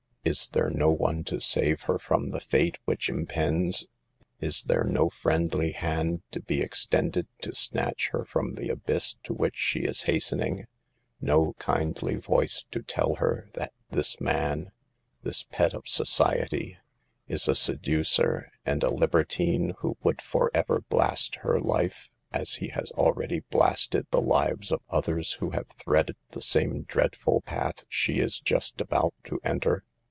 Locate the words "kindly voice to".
11.53-12.83